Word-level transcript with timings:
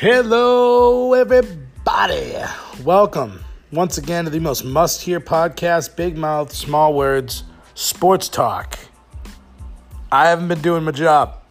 Hello, 0.00 1.12
everybody. 1.12 2.34
Welcome 2.82 3.44
once 3.70 3.98
again 3.98 4.24
to 4.24 4.30
the 4.30 4.40
most 4.40 4.64
must 4.64 5.02
hear 5.02 5.20
podcast 5.20 5.94
Big 5.94 6.16
Mouth, 6.16 6.54
Small 6.54 6.94
Words, 6.94 7.44
Sports 7.74 8.30
Talk. 8.30 8.78
I 10.10 10.30
haven't 10.30 10.48
been 10.48 10.62
doing 10.62 10.84
my 10.84 10.92
job 10.92 11.42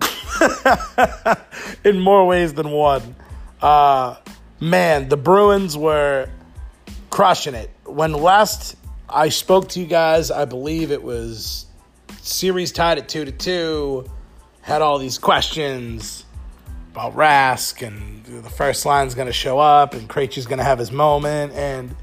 in 1.83 1.99
more 1.99 2.25
ways 2.25 2.55
than 2.55 2.71
one. 2.71 3.15
Uh, 3.61 4.15
man, 4.59 5.09
the 5.09 5.17
Bruins 5.17 5.77
were 5.77 6.27
crushing 7.11 7.53
it. 7.53 7.69
When 7.85 8.13
last 8.13 8.75
I 9.07 9.29
spoke 9.29 9.69
to 9.69 9.79
you 9.79 9.85
guys, 9.85 10.31
I 10.31 10.45
believe 10.45 10.89
it 10.89 11.03
was 11.03 11.67
series 12.23 12.71
tied 12.71 12.97
at 12.97 13.07
2 13.09 13.25
to 13.25 13.31
2, 13.31 14.05
had 14.61 14.81
all 14.81 14.97
these 14.97 15.19
questions 15.19 16.25
about 16.99 17.15
Rask 17.15 17.85
and 17.85 18.25
the 18.25 18.49
first 18.49 18.85
line's 18.85 19.15
going 19.15 19.27
to 19.27 19.33
show 19.33 19.57
up 19.57 19.93
and 19.93 20.09
Krejci's 20.09 20.45
going 20.45 20.57
to 20.57 20.65
have 20.65 20.79
his 20.79 20.91
moment 20.91 21.53
and 21.53 21.95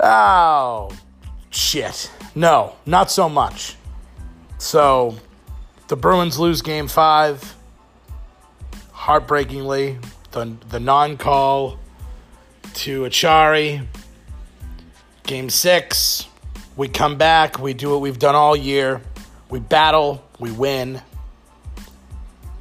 oh 0.00 0.96
shit. 1.50 2.10
No, 2.36 2.76
not 2.86 3.10
so 3.10 3.28
much. 3.28 3.74
So 4.58 5.16
the 5.88 5.96
Bruins 5.96 6.38
lose 6.38 6.62
game 6.62 6.86
5 6.86 7.56
heartbreakingly. 8.92 9.98
The 10.30 10.56
the 10.68 10.78
non-call 10.78 11.78
to 12.74 13.02
Acciari. 13.02 13.84
Game 15.24 15.50
6, 15.50 16.26
we 16.76 16.86
come 16.86 17.16
back, 17.16 17.58
we 17.58 17.74
do 17.74 17.90
what 17.90 18.00
we've 18.00 18.20
done 18.20 18.36
all 18.36 18.54
year. 18.54 19.02
We 19.50 19.58
battle, 19.58 20.24
we 20.38 20.52
win. 20.52 21.02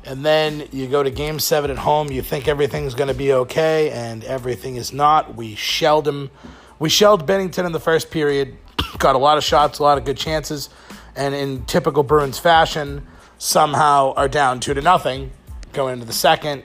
And 0.05 0.23
then 0.23 0.67
you 0.71 0.87
go 0.87 1.01
to 1.01 1.09
game 1.09 1.39
seven 1.39 1.71
at 1.71 1.77
home, 1.77 2.11
you 2.11 2.21
think 2.21 2.47
everything's 2.47 2.93
going 2.93 3.07
to 3.07 3.15
be 3.15 3.33
okay, 3.33 3.89
and 3.89 4.23
everything 4.23 4.75
is 4.75 4.93
not. 4.93 5.35
We 5.35 5.55
shelled 5.55 6.07
him. 6.07 6.29
We 6.77 6.89
shelled 6.89 7.25
Binnington 7.25 7.65
in 7.65 7.71
the 7.71 7.79
first 7.79 8.11
period, 8.11 8.55
got 8.99 9.15
a 9.15 9.17
lot 9.17 9.37
of 9.37 9.43
shots, 9.43 9.79
a 9.79 9.83
lot 9.83 9.97
of 9.97 10.05
good 10.05 10.17
chances, 10.17 10.69
and 11.15 11.33
in 11.33 11.65
typical 11.65 12.03
Bruins 12.03 12.37
fashion, 12.37 13.07
somehow 13.39 14.13
are 14.13 14.27
down 14.27 14.59
two 14.59 14.73
to 14.75 14.81
nothing 14.81 15.31
going 15.73 15.93
into 15.93 16.05
the 16.05 16.13
second. 16.13 16.63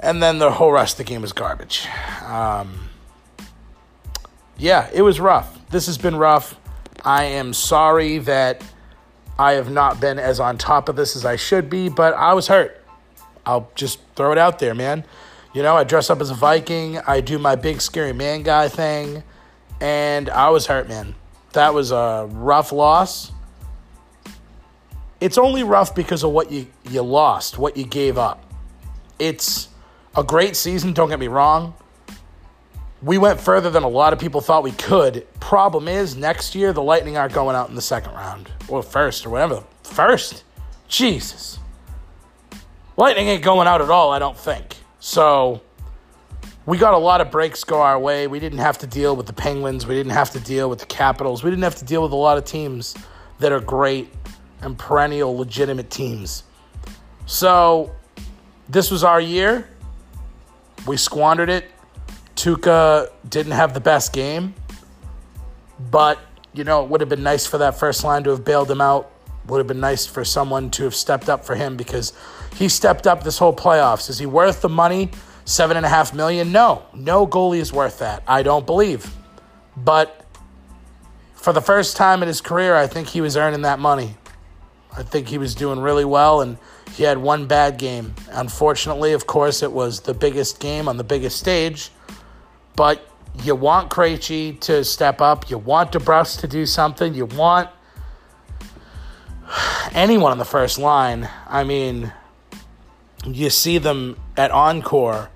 And 0.00 0.22
then 0.22 0.38
the 0.38 0.50
whole 0.50 0.72
rest 0.72 0.94
of 0.98 1.06
the 1.06 1.12
game 1.12 1.22
is 1.22 1.32
garbage. 1.32 1.86
Um, 2.24 2.88
yeah, 4.58 4.88
it 4.92 5.02
was 5.02 5.20
rough. 5.20 5.58
This 5.68 5.86
has 5.86 5.98
been 5.98 6.16
rough. 6.16 6.56
I 7.04 7.24
am 7.24 7.52
sorry 7.54 8.18
that 8.18 8.62
I 9.40 9.52
have 9.52 9.70
not 9.70 10.02
been 10.02 10.18
as 10.18 10.38
on 10.38 10.58
top 10.58 10.90
of 10.90 10.96
this 10.96 11.16
as 11.16 11.24
I 11.24 11.36
should 11.36 11.70
be, 11.70 11.88
but 11.88 12.12
I 12.12 12.34
was 12.34 12.48
hurt. 12.48 12.78
I'll 13.46 13.70
just 13.74 13.98
throw 14.14 14.32
it 14.32 14.38
out 14.38 14.58
there, 14.58 14.74
man. 14.74 15.02
You 15.54 15.62
know, 15.62 15.74
I 15.74 15.84
dress 15.84 16.10
up 16.10 16.20
as 16.20 16.28
a 16.28 16.34
Viking, 16.34 16.98
I 16.98 17.22
do 17.22 17.38
my 17.38 17.56
big 17.56 17.80
scary 17.80 18.12
man 18.12 18.42
guy 18.42 18.68
thing, 18.68 19.22
and 19.80 20.28
I 20.28 20.50
was 20.50 20.66
hurt, 20.66 20.90
man. 20.90 21.14
That 21.54 21.72
was 21.72 21.90
a 21.90 22.28
rough 22.30 22.70
loss. 22.70 23.32
It's 25.22 25.38
only 25.38 25.62
rough 25.62 25.94
because 25.94 26.22
of 26.22 26.32
what 26.32 26.52
you, 26.52 26.66
you 26.90 27.00
lost, 27.00 27.56
what 27.56 27.78
you 27.78 27.86
gave 27.86 28.18
up. 28.18 28.44
It's 29.18 29.70
a 30.14 30.22
great 30.22 30.54
season, 30.54 30.92
don't 30.92 31.08
get 31.08 31.18
me 31.18 31.28
wrong 31.28 31.72
we 33.02 33.18
went 33.18 33.40
further 33.40 33.70
than 33.70 33.82
a 33.82 33.88
lot 33.88 34.12
of 34.12 34.18
people 34.18 34.40
thought 34.40 34.62
we 34.62 34.72
could. 34.72 35.26
Problem 35.40 35.88
is, 35.88 36.16
next 36.16 36.54
year 36.54 36.72
the 36.72 36.82
Lightning 36.82 37.16
aren't 37.16 37.32
going 37.32 37.56
out 37.56 37.68
in 37.68 37.74
the 37.74 37.82
second 37.82 38.12
round 38.12 38.50
or 38.68 38.82
first 38.82 39.24
or 39.24 39.30
whatever. 39.30 39.64
First, 39.82 40.44
Jesus, 40.88 41.58
Lightning 42.96 43.28
ain't 43.28 43.42
going 43.42 43.66
out 43.66 43.80
at 43.80 43.90
all. 43.90 44.10
I 44.10 44.18
don't 44.18 44.36
think 44.36 44.76
so. 44.98 45.62
We 46.66 46.76
got 46.76 46.92
a 46.92 46.98
lot 46.98 47.22
of 47.22 47.30
breaks 47.30 47.64
go 47.64 47.80
our 47.80 47.98
way. 47.98 48.26
We 48.26 48.38
didn't 48.38 48.58
have 48.58 48.78
to 48.78 48.86
deal 48.86 49.16
with 49.16 49.26
the 49.26 49.32
Penguins. 49.32 49.86
We 49.86 49.94
didn't 49.94 50.12
have 50.12 50.30
to 50.32 50.40
deal 50.40 50.68
with 50.68 50.78
the 50.78 50.86
Capitals. 50.86 51.42
We 51.42 51.50
didn't 51.50 51.62
have 51.62 51.76
to 51.76 51.84
deal 51.84 52.02
with 52.02 52.12
a 52.12 52.16
lot 52.16 52.36
of 52.36 52.44
teams 52.44 52.94
that 53.38 53.50
are 53.50 53.60
great 53.60 54.12
and 54.60 54.78
perennial 54.78 55.34
legitimate 55.36 55.90
teams. 55.90 56.44
So, 57.24 57.92
this 58.68 58.90
was 58.90 59.02
our 59.02 59.20
year. 59.20 59.66
We 60.86 60.96
squandered 60.98 61.48
it 61.48 61.70
Tuukka 62.36 63.10
didn't 63.28 63.52
have 63.52 63.74
the 63.74 63.80
best 63.80 64.12
game, 64.12 64.54
but 65.90 66.18
you 66.52 66.64
know, 66.64 66.82
it 66.82 66.90
would 66.90 67.00
have 67.00 67.08
been 67.08 67.22
nice 67.22 67.46
for 67.46 67.58
that 67.58 67.78
first 67.78 68.02
line 68.04 68.24
to 68.24 68.30
have 68.30 68.44
bailed 68.44 68.70
him 68.70 68.80
out. 68.80 69.10
Would 69.46 69.58
have 69.58 69.66
been 69.66 69.80
nice 69.80 70.06
for 70.06 70.24
someone 70.24 70.70
to 70.72 70.84
have 70.84 70.94
stepped 70.94 71.28
up 71.28 71.44
for 71.44 71.54
him 71.54 71.76
because 71.76 72.12
he 72.56 72.68
stepped 72.68 73.06
up 73.06 73.22
this 73.22 73.38
whole 73.38 73.54
playoffs. 73.54 74.10
Is 74.10 74.18
he 74.18 74.26
worth 74.26 74.60
the 74.60 74.68
money? 74.68 75.10
Seven 75.44 75.76
and 75.76 75.86
a 75.86 75.88
half 75.88 76.14
million? 76.14 76.52
No, 76.52 76.84
no 76.94 77.26
goalie 77.26 77.58
is 77.58 77.72
worth 77.72 77.98
that. 78.00 78.22
I 78.26 78.42
don't 78.42 78.66
believe. 78.66 79.12
But 79.76 80.24
for 81.34 81.52
the 81.52 81.62
first 81.62 81.96
time 81.96 82.22
in 82.22 82.28
his 82.28 82.40
career, 82.40 82.76
I 82.76 82.86
think 82.86 83.08
he 83.08 83.20
was 83.20 83.36
earning 83.36 83.62
that 83.62 83.78
money. 83.78 84.16
I 84.96 85.02
think 85.02 85.28
he 85.28 85.38
was 85.38 85.54
doing 85.54 85.80
really 85.80 86.04
well, 86.04 86.40
and 86.40 86.58
he 86.94 87.04
had 87.04 87.18
one 87.18 87.46
bad 87.46 87.78
game. 87.78 88.14
Unfortunately, 88.32 89.12
of 89.12 89.26
course, 89.26 89.62
it 89.62 89.72
was 89.72 90.00
the 90.00 90.14
biggest 90.14 90.60
game 90.60 90.88
on 90.88 90.96
the 90.96 91.04
biggest 91.04 91.38
stage 91.38 91.90
but 92.76 93.06
you 93.42 93.54
want 93.54 93.90
Krejci 93.90 94.58
to 94.60 94.84
step 94.84 95.20
up. 95.20 95.50
You 95.50 95.58
want 95.58 95.92
DeBrusk 95.92 96.40
to 96.40 96.48
do 96.48 96.66
something. 96.66 97.14
You 97.14 97.26
want 97.26 97.70
anyone 99.92 100.32
on 100.32 100.38
the 100.38 100.44
first 100.44 100.78
line. 100.78 101.28
I 101.46 101.64
mean, 101.64 102.12
you 103.26 103.50
see 103.50 103.78
them 103.78 104.18
at 104.36 104.50
Encore 104.50 105.30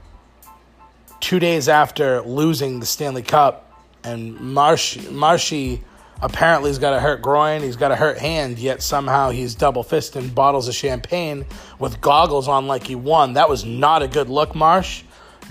two 1.20 1.38
days 1.38 1.70
after 1.70 2.20
losing 2.20 2.80
the 2.80 2.86
Stanley 2.86 3.22
Cup, 3.22 3.72
and 4.04 4.38
Marsh, 4.38 4.98
Marshy 5.08 5.82
apparently 6.20 6.68
has 6.68 6.78
got 6.78 6.92
a 6.92 7.00
hurt 7.00 7.22
groin, 7.22 7.62
he's 7.62 7.76
got 7.76 7.90
a 7.90 7.96
hurt 7.96 8.18
hand, 8.18 8.58
yet 8.58 8.82
somehow 8.82 9.30
he's 9.30 9.54
double 9.54 9.82
fisting 9.82 10.34
bottles 10.34 10.68
of 10.68 10.74
champagne 10.74 11.46
with 11.78 11.98
goggles 12.02 12.46
on 12.46 12.66
like 12.66 12.86
he 12.86 12.94
won. 12.94 13.32
That 13.32 13.48
was 13.48 13.64
not 13.64 14.02
a 14.02 14.08
good 14.08 14.28
look, 14.28 14.54
Marsh. 14.54 15.02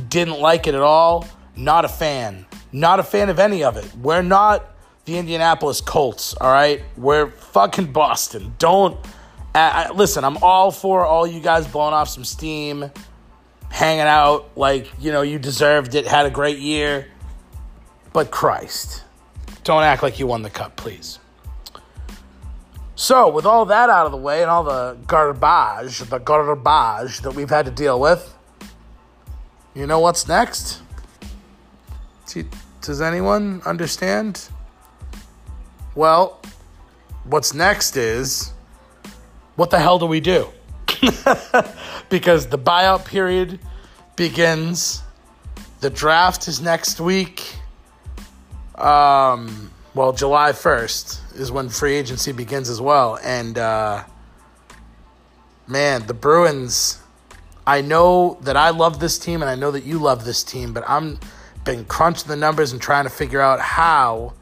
Didn't 0.09 0.39
like 0.39 0.67
it 0.67 0.75
at 0.75 0.81
all. 0.81 1.27
Not 1.55 1.85
a 1.85 1.87
fan. 1.87 2.45
Not 2.71 2.99
a 2.99 3.03
fan 3.03 3.29
of 3.29 3.39
any 3.39 3.63
of 3.63 3.77
it. 3.77 3.89
We're 3.95 4.21
not 4.21 4.65
the 5.05 5.17
Indianapolis 5.17 5.81
Colts, 5.81 6.33
all 6.35 6.51
right? 6.51 6.81
We're 6.97 7.29
fucking 7.29 7.91
Boston. 7.91 8.55
Don't. 8.57 8.97
Uh, 9.53 9.89
listen, 9.93 10.23
I'm 10.23 10.37
all 10.37 10.71
for 10.71 11.05
all 11.05 11.27
you 11.27 11.39
guys 11.39 11.67
blowing 11.67 11.93
off 11.93 12.09
some 12.09 12.23
steam, 12.23 12.89
hanging 13.69 14.01
out 14.01 14.57
like, 14.57 14.91
you 14.99 15.11
know, 15.11 15.21
you 15.21 15.37
deserved 15.37 15.93
it, 15.93 16.07
had 16.07 16.25
a 16.25 16.31
great 16.31 16.57
year. 16.57 17.07
But 18.13 18.31
Christ, 18.31 19.03
don't 19.63 19.83
act 19.83 20.01
like 20.01 20.19
you 20.19 20.27
won 20.27 20.41
the 20.41 20.49
cup, 20.49 20.75
please. 20.75 21.19
So, 22.95 23.27
with 23.27 23.45
all 23.45 23.65
that 23.65 23.89
out 23.89 24.05
of 24.05 24.11
the 24.11 24.17
way 24.17 24.41
and 24.41 24.49
all 24.49 24.63
the 24.63 24.97
garbage, 25.07 25.99
the 25.99 26.19
garbage 26.19 27.21
that 27.21 27.33
we've 27.35 27.49
had 27.49 27.65
to 27.65 27.71
deal 27.71 27.99
with, 27.99 28.35
you 29.73 29.87
know 29.87 29.99
what's 29.99 30.27
next? 30.27 30.81
Does 32.81 33.01
anyone 33.01 33.61
understand? 33.65 34.49
Well, 35.95 36.41
what's 37.23 37.53
next 37.53 37.95
is 37.97 38.51
what 39.55 39.69
the 39.69 39.79
hell 39.79 39.99
do 39.99 40.05
we 40.05 40.19
do? 40.19 40.47
because 42.09 42.47
the 42.47 42.57
buyout 42.57 43.05
period 43.05 43.59
begins. 44.15 45.01
The 45.81 45.89
draft 45.89 46.47
is 46.47 46.61
next 46.61 46.99
week. 46.99 47.55
Um, 48.75 49.71
well, 49.93 50.11
July 50.13 50.51
1st 50.51 51.39
is 51.39 51.51
when 51.51 51.69
free 51.69 51.93
agency 51.93 52.31
begins 52.31 52.69
as 52.69 52.81
well. 52.81 53.19
And, 53.23 53.57
uh, 53.57 54.03
man, 55.67 56.07
the 56.07 56.13
Bruins, 56.13 56.99
I 57.67 57.81
know 57.81 58.37
that 58.41 58.57
I 58.57 58.71
love 58.71 58.99
this 58.99 59.19
team 59.19 59.41
and 59.41 59.49
I 59.49 59.55
know 59.55 59.71
that 59.71 59.83
you 59.83 59.99
love 59.99 60.25
this 60.25 60.43
team, 60.43 60.73
but 60.73 60.83
I'm 60.87 61.19
been 61.63 61.85
crunching 61.85 62.27
the 62.27 62.35
numbers 62.35 62.71
and 62.71 62.81
trying 62.81 63.05
to 63.05 63.09
figure 63.09 63.41
out 63.41 63.59
how 63.59 64.33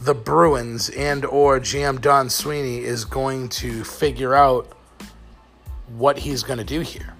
the 0.00 0.14
Bruins 0.14 0.90
and 0.90 1.24
or 1.24 1.58
GM 1.58 2.00
Don 2.00 2.30
Sweeney 2.30 2.78
is 2.78 3.04
going 3.04 3.48
to 3.48 3.82
figure 3.84 4.34
out 4.34 4.72
what 5.88 6.18
he's 6.18 6.42
going 6.42 6.58
to 6.58 6.64
do 6.64 6.80
here. 6.80 7.14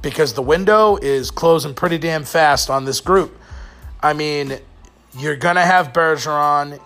Because 0.00 0.32
the 0.32 0.42
window 0.42 0.96
is 0.96 1.30
closing 1.30 1.74
pretty 1.74 1.98
damn 1.98 2.24
fast 2.24 2.70
on 2.70 2.84
this 2.84 3.00
group. 3.00 3.38
I 4.02 4.14
mean, 4.14 4.58
you're 5.16 5.36
going 5.36 5.54
to 5.54 5.62
have 5.62 5.92
Bergeron. 5.92 6.80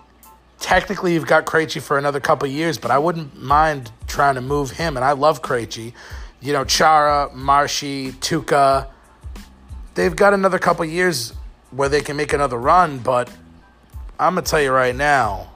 Technically, 0.59 1.13
you've 1.13 1.25
got 1.25 1.45
Krejci 1.45 1.81
for 1.81 1.97
another 1.97 2.19
couple 2.19 2.47
years, 2.47 2.77
but 2.77 2.91
I 2.91 2.99
wouldn't 2.99 3.41
mind 3.41 3.91
trying 4.05 4.35
to 4.35 4.41
move 4.41 4.71
him. 4.71 4.97
And 4.97 5.03
I 5.03 5.13
love 5.13 5.41
Krejci. 5.41 5.93
You 6.41 6.53
know, 6.53 6.63
Chara, 6.63 7.33
Marshy, 7.33 8.11
Tuukka 8.11 8.87
they've 9.97 10.15
got 10.15 10.33
another 10.33 10.59
couple 10.59 10.85
years 10.85 11.33
where 11.71 11.89
they 11.89 12.01
can 12.01 12.15
make 12.15 12.31
another 12.31 12.57
run, 12.57 12.99
but 12.99 13.29
I'm 14.19 14.35
gonna 14.35 14.43
tell 14.43 14.61
you 14.61 14.71
right 14.71 14.95
now, 14.95 15.51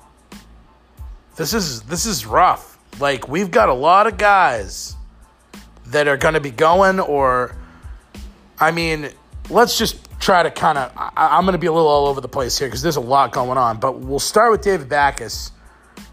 this 1.37 1.53
is 1.53 1.83
this 1.83 2.05
is 2.05 2.25
rough. 2.25 2.77
Like 2.99 3.29
we've 3.29 3.51
got 3.51 3.69
a 3.69 3.73
lot 3.73 4.07
of 4.07 4.17
guys 4.17 4.95
that 5.87 6.07
are 6.07 6.17
gonna 6.17 6.41
be 6.41 6.51
going 6.51 6.99
or 6.99 7.55
I 8.59 8.71
mean, 8.71 9.09
let's 9.49 9.77
just 9.77 9.97
try 10.19 10.43
to 10.43 10.51
kind 10.51 10.77
of. 10.77 10.91
I'm 11.15 11.45
to 11.45 11.57
be 11.57 11.67
a 11.67 11.71
little 11.71 11.87
all 11.87 12.07
over 12.07 12.21
the 12.21 12.27
place 12.27 12.57
here 12.57 12.67
because 12.67 12.81
there's 12.81 12.97
a 12.97 13.01
lot 13.01 13.31
going 13.31 13.57
on. 13.57 13.79
But 13.79 13.99
we'll 13.99 14.19
start 14.19 14.51
with 14.51 14.61
David 14.61 14.89
Backes. 14.89 15.51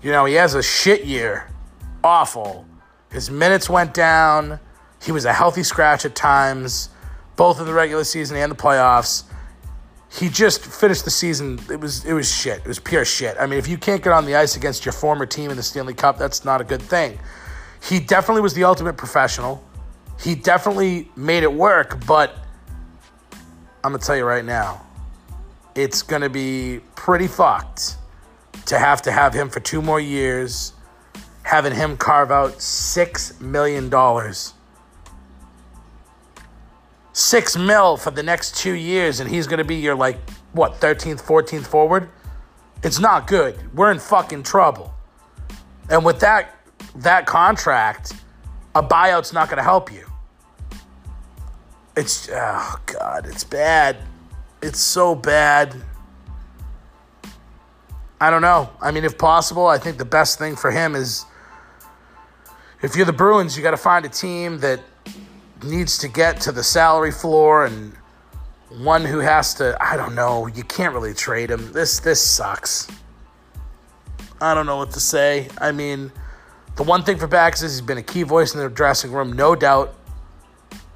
You 0.03 0.13
know, 0.13 0.25
he 0.25 0.35
has 0.35 0.55
a 0.55 0.63
shit 0.63 1.05
year, 1.05 1.51
awful. 2.05 2.67
His 3.11 3.31
minutes 3.31 3.69
went 3.69 3.95
down. 3.95 4.61
He 5.03 5.13
was 5.13 5.25
a 5.25 5.33
healthy 5.33 5.63
scratch 5.63 6.05
at 6.05 6.15
times, 6.15 6.89
both 7.39 7.61
in 7.61 7.67
the 7.67 7.73
regular 7.73 8.05
season 8.05 8.37
and 8.37 8.51
the 8.51 8.57
playoffs. 8.57 9.23
He 10.11 10.29
just 10.29 10.65
finished 10.65 11.05
the 11.05 11.11
season. 11.11 11.61
It 11.71 11.81
was 11.81 12.05
it 12.05 12.13
was 12.13 12.31
shit. 12.31 12.59
It 12.59 12.67
was 12.67 12.81
pure 12.81 13.05
shit. 13.05 13.37
I 13.39 13.47
mean, 13.47 13.59
if 13.59 13.69
you 13.69 13.79
can't 13.79 14.03
get 14.03 14.13
on 14.13 14.27
the 14.27 14.35
ice 14.35 14.57
against 14.57 14.85
your 14.85 14.93
former 14.93 15.25
team 15.25 15.51
in 15.51 15.57
the 15.57 15.63
Stanley 15.63 15.95
Cup, 15.95 16.19
that's 16.19 16.45
not 16.45 16.61
a 16.61 16.65
good 16.65 16.83
thing. 16.83 17.19
He 17.83 18.01
definitely 18.01 18.43
was 18.43 18.55
the 18.55 18.65
ultimate 18.65 18.97
professional. 18.97 19.65
He 20.21 20.35
definitely 20.35 21.11
made 21.15 21.45
it 21.45 21.53
work, 21.53 22.05
but 22.07 22.37
I'm 23.85 23.93
gonna 23.93 23.99
tell 23.99 24.17
you 24.17 24.25
right 24.25 24.45
now, 24.45 24.85
it's 25.77 26.03
gonna 26.03 26.29
be 26.29 26.81
pretty 26.97 27.29
fucked 27.29 27.99
to 28.67 28.79
have 28.79 29.01
to 29.03 29.13
have 29.13 29.33
him 29.33 29.49
for 29.49 29.61
two 29.61 29.81
more 29.81 30.01
years, 30.01 30.73
having 31.45 31.73
him 31.73 31.97
carve 31.97 32.33
out 32.33 32.61
six 32.61 33.41
million 33.41 33.89
dollars. 33.89 34.55
Six 37.19 37.57
mil 37.57 37.97
for 37.97 38.13
the 38.13 38.23
next 38.23 38.57
two 38.57 38.75
years, 38.75 39.19
and 39.19 39.29
he's 39.29 39.49
gonna 39.49 39.65
be 39.65 39.75
your 39.75 39.97
like 39.97 40.21
what 40.53 40.75
13th, 40.75 41.21
14th 41.21 41.67
forward. 41.67 42.11
It's 42.85 43.01
not 43.01 43.27
good. 43.27 43.59
We're 43.75 43.91
in 43.91 43.99
fucking 43.99 44.45
trouble. 44.45 44.95
And 45.91 46.05
with 46.05 46.21
that 46.21 46.55
that 46.95 47.27
contract, 47.27 48.13
a 48.77 48.85
buyout's 48.85 49.33
not 49.33 49.51
gonna 49.51 49.65
help 49.65 49.93
you. 49.93 50.07
It's 51.97 52.29
oh 52.33 52.77
god, 52.87 53.27
it's 53.27 53.43
bad. 53.43 53.97
It's 54.63 54.79
so 54.79 55.17
bad. 55.17 55.75
I 58.21 58.31
don't 58.31 58.43
know. 58.43 58.71
I 58.81 58.93
mean, 58.93 59.03
if 59.03 59.19
possible, 59.19 59.67
I 59.67 59.79
think 59.79 59.99
the 59.99 60.05
best 60.05 60.39
thing 60.39 60.55
for 60.55 60.71
him 60.71 60.95
is 60.95 61.25
if 62.81 62.95
you're 62.95 63.07
the 63.07 63.13
Bruins, 63.13 63.57
you 63.57 63.65
got 63.65 63.73
to 63.73 63.77
find 63.77 64.05
a 64.05 64.09
team 64.09 64.59
that 64.61 64.79
needs 65.63 65.99
to 65.99 66.09
get 66.09 66.41
to 66.43 66.53
the 66.53 66.63
salary 66.63 67.11
floor 67.11 67.65
and 67.65 67.93
one 68.71 69.05
who 69.05 69.19
has 69.19 69.55
to, 69.55 69.77
I 69.81 69.97
don't 69.97 70.15
know, 70.15 70.47
you 70.47 70.63
can't 70.63 70.95
really 70.95 71.15
trade 71.15 71.51
him. 71.51 71.73
This 71.73 72.01
this 72.01 72.21
sucks. 72.21 72.89
I 74.41 74.55
don't 74.55 74.67
know 74.67 74.77
what 74.77 74.93
to 74.93 75.01
say. 75.01 75.49
I 75.59 75.73
mean, 75.73 76.13
the 76.77 76.85
one 76.85 77.03
thing 77.03 77.19
for 77.19 77.27
Bax 77.27 77.63
is 77.63 77.73
he's 77.73 77.81
been 77.81 77.99
a 77.99 78.03
key 78.03 78.23
voice 78.23 78.55
in 78.55 78.61
the 78.61 78.69
dressing 78.69 79.11
room, 79.11 79.33
no 79.33 79.57
doubt. 79.57 79.95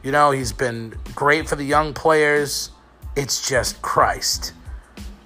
You 0.03 0.13
know, 0.13 0.31
he's 0.31 0.53
been 0.53 0.95
great 1.15 1.49
for 1.49 1.57
the 1.57 1.65
young 1.65 1.93
players. 1.95 2.71
It's 3.17 3.49
just 3.49 3.83
Christ. 3.83 4.53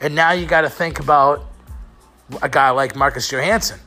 And 0.01 0.15
now 0.15 0.33
you 0.33 0.47
got 0.47 0.63
to 0.63 0.71
think 0.71 1.01
about 1.01 1.45
a 2.43 2.49
guy 2.49 2.71
like 2.71 2.97
Marcus 2.97 3.31
Johansson, 3.31 3.81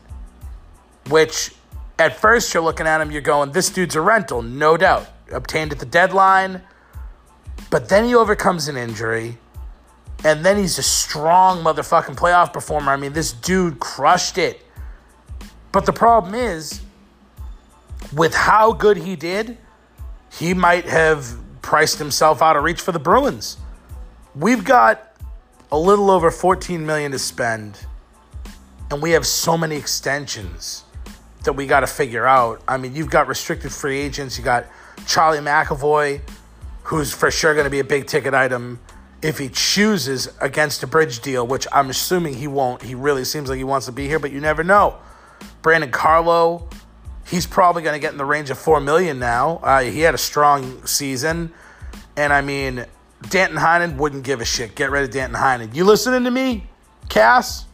which 1.09 1.53
at 1.97 2.17
first 2.17 2.53
you're 2.53 2.63
looking 2.63 2.87
at 2.87 3.01
him, 3.01 3.11
you're 3.11 3.21
going, 3.21 3.51
this 3.51 3.69
dude's 3.69 3.95
a 3.95 4.01
rental, 4.01 4.41
no 4.41 4.77
doubt. 4.77 5.07
Obtained 5.31 5.71
at 5.71 5.79
the 5.79 5.85
deadline, 5.85 6.61
but 7.69 7.89
then 7.89 8.05
he 8.05 8.15
overcomes 8.15 8.67
an 8.67 8.77
injury, 8.77 9.37
and 10.23 10.45
then 10.45 10.57
he's 10.57 10.77
a 10.77 10.83
strong 10.83 11.63
motherfucking 11.63 12.15
playoff 12.15 12.51
performer. 12.51 12.91
I 12.91 12.97
mean, 12.97 13.13
this 13.13 13.31
dude 13.31 13.79
crushed 13.79 14.37
it. 14.37 14.65
But 15.71 15.85
the 15.85 15.93
problem 15.93 16.33
is, 16.33 16.81
with 18.13 18.33
how 18.33 18.73
good 18.73 18.97
he 18.97 19.15
did, 19.15 19.57
he 20.31 20.53
might 20.53 20.85
have 20.85 21.37
priced 21.61 21.99
himself 21.99 22.41
out 22.41 22.55
of 22.55 22.63
reach 22.63 22.81
for 22.81 22.91
the 22.91 22.99
Bruins. 22.99 23.57
We've 24.35 24.63
got 24.63 25.15
a 25.71 25.77
little 25.77 26.09
over 26.09 26.31
14 26.31 26.83
million 26.85 27.11
to 27.11 27.19
spend 27.19 27.85
and 28.91 29.01
we 29.01 29.11
have 29.11 29.25
so 29.25 29.57
many 29.57 29.75
extensions 29.75 30.83
that 31.43 31.53
we 31.53 31.67
got 31.67 31.81
to 31.81 31.87
figure 31.87 32.25
out. 32.25 32.61
I 32.67 32.77
mean, 32.77 32.95
you've 32.95 33.09
got 33.09 33.27
restricted 33.27 33.71
free 33.71 33.99
agents, 33.99 34.37
you 34.37 34.43
got 34.43 34.65
Charlie 35.05 35.39
McAvoy 35.39 36.21
who's 36.89 37.13
for 37.13 37.29
sure 37.29 37.53
going 37.53 37.65
to 37.65 37.69
be 37.69 37.79
a 37.79 37.83
big 37.83 38.07
ticket 38.07 38.33
item 38.33 38.79
if 39.21 39.37
he 39.37 39.47
chooses 39.47 40.27
against 40.41 40.81
a 40.81 40.87
bridge 40.87 41.19
deal, 41.19 41.45
which 41.45 41.67
I'm 41.71 41.91
assuming 41.91 42.33
he 42.33 42.47
won't. 42.47 42.81
He 42.81 42.95
really 42.95 43.25
seems 43.25 43.47
like 43.47 43.59
he 43.59 43.63
wants 43.63 43.85
to 43.85 43.91
be 43.91 44.07
here, 44.07 44.17
but 44.17 44.31
you 44.31 44.41
never 44.41 44.63
know. 44.63 44.97
Brandon 45.61 45.91
Carlo, 45.91 46.67
he's 47.27 47.45
probably 47.45 47.83
going 47.83 47.93
to 47.93 47.99
get 47.99 48.11
in 48.11 48.17
the 48.17 48.25
range 48.25 48.49
of 48.49 48.57
four 48.57 48.81
million 48.81 49.19
now. 49.19 49.57
Uh, 49.57 49.81
he 49.81 49.99
had 49.99 50.15
a 50.15 50.17
strong 50.17 50.83
season, 50.87 51.53
and 52.17 52.33
I 52.33 52.41
mean, 52.41 52.85
Danton 53.29 53.59
Heinen 53.59 53.97
wouldn't 53.97 54.23
give 54.23 54.41
a 54.41 54.45
shit. 54.45 54.73
Get 54.73 54.89
rid 54.89 55.03
of 55.03 55.11
Danton 55.11 55.39
Heinen. 55.39 55.75
You 55.75 55.83
listening 55.83 56.23
to 56.23 56.31
me, 56.31 56.67
Cass? 57.07 57.65